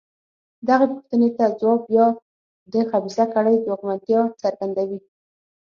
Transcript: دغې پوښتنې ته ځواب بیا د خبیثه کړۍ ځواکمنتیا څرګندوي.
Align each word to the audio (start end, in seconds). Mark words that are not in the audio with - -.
دغې 0.67 0.85
پوښتنې 0.93 1.29
ته 1.37 1.45
ځواب 1.59 1.81
بیا 1.89 2.05
د 2.73 2.75
خبیثه 2.89 3.25
کړۍ 3.33 3.55
ځواکمنتیا 3.65 4.21
څرګندوي. 4.41 4.99